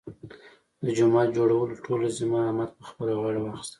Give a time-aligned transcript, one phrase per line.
[0.83, 3.69] د جومات جوړولو ټوله ذمه احمد په خپله غاړه واخیستله.